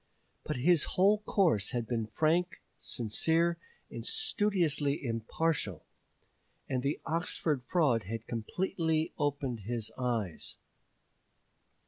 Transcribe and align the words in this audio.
But 0.43 0.55
his 0.57 0.83
whole 0.97 1.19
course 1.19 1.73
had 1.73 1.85
been 1.85 2.07
frank, 2.07 2.59
sincere, 2.79 3.59
and 3.91 4.03
studiously 4.03 5.05
impartial, 5.05 5.85
and 6.67 6.81
the 6.81 6.99
Oxford 7.05 7.61
fraud 7.69 8.05
had 8.05 8.25
completely 8.25 9.13
opened 9.19 9.59
his 9.59 9.91
eyes. 9.99 10.57